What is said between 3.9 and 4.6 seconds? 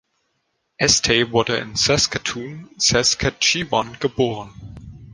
geboren.